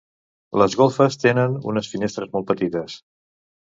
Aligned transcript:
Les 0.61 0.77
golfes 0.79 1.19
tenen 1.25 1.61
unes 1.75 1.93
finestres 1.95 2.35
molt 2.37 2.53
petites. 2.53 3.03